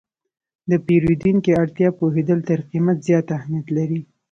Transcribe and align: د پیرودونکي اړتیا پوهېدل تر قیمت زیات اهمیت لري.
د 0.69 0.71
پیرودونکي 0.85 1.51
اړتیا 1.61 1.89
پوهېدل 1.99 2.39
تر 2.47 2.59
قیمت 2.69 2.97
زیات 3.07 3.27
اهمیت 3.37 3.67
لري. 3.77 4.01